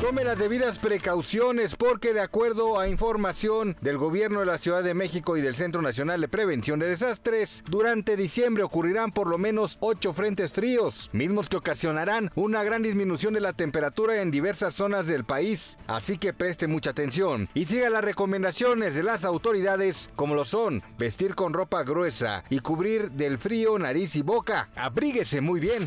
[0.00, 4.94] Tome las debidas precauciones porque de acuerdo a información del gobierno de la Ciudad de
[4.94, 9.76] México y del Centro Nacional de Prevención de Desastres, durante diciembre ocurrirán por lo menos
[9.80, 15.06] ocho frentes fríos, mismos que ocasionarán una gran disminución de la temperatura en diversas zonas
[15.06, 15.76] del país.
[15.86, 20.82] Así que preste mucha atención y siga las recomendaciones de las autoridades como lo son
[20.96, 24.70] vestir con ropa gruesa y cubrir del frío nariz y boca.
[24.76, 25.86] Abríguese muy bien.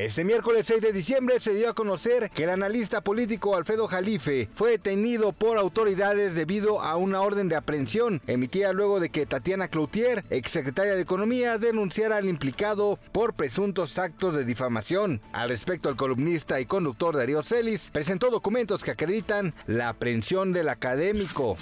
[0.00, 4.48] Este miércoles 6 de diciembre se dio a conocer que el analista político Alfredo Jalife
[4.54, 9.68] fue detenido por autoridades debido a una orden de aprehensión emitida luego de que Tatiana
[9.68, 15.20] Cloutier, exsecretaria de Economía, denunciara al implicado por presuntos actos de difamación.
[15.34, 20.70] Al respecto, el columnista y conductor Darío Celis presentó documentos que acreditan la aprehensión del
[20.70, 21.58] académico.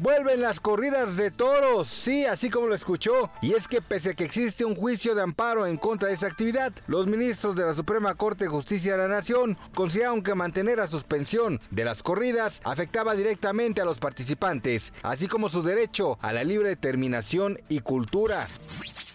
[0.00, 3.30] Vuelven las corridas de toros, sí, así como lo escuchó.
[3.40, 6.26] Y es que pese a que existe un juicio de amparo en contra de esa
[6.26, 10.78] actividad, los ministros de la Suprema Corte de Justicia de la Nación consideraron que mantener
[10.78, 16.32] la suspensión de las corridas afectaba directamente a los participantes, así como su derecho a
[16.32, 18.44] la libre determinación y cultura.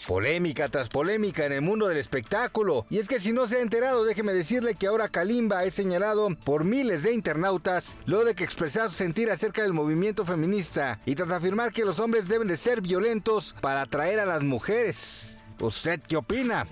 [0.09, 2.87] Polémica tras polémica en el mundo del espectáculo.
[2.89, 6.29] Y es que si no se ha enterado, déjeme decirle que ahora Kalimba es señalado
[6.43, 11.13] por miles de internautas luego de que expresara su sentir acerca del movimiento feminista y
[11.13, 15.41] tras afirmar que los hombres deben de ser violentos para atraer a las mujeres.
[15.59, 16.65] ¿Usted qué opina?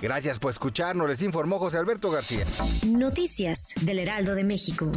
[0.00, 2.44] Gracias por escucharnos, les informó José Alberto García.
[2.84, 4.90] Noticias del Heraldo de México.